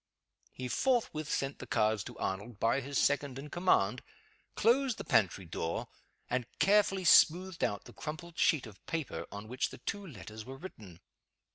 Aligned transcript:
He 0.51 0.67
forthwith 0.67 1.29
sent 1.31 1.59
the 1.59 1.67
cards 1.67 2.03
to 2.05 2.17
Arnold 2.17 2.59
by 2.59 2.81
his 2.81 2.97
second 2.97 3.37
in 3.37 3.51
command, 3.51 4.01
closed 4.55 4.97
the 4.97 5.03
pantry 5.03 5.45
door, 5.45 5.89
and 6.27 6.47
carefully 6.57 7.05
smoothed 7.05 7.63
out 7.63 7.85
the 7.85 7.93
crumpled 7.93 8.39
sheet 8.39 8.65
of 8.65 8.83
paper 8.87 9.27
on 9.31 9.47
which 9.47 9.69
the 9.69 9.77
two 9.77 10.03
letters 10.03 10.43
were 10.43 10.57
written. 10.57 11.01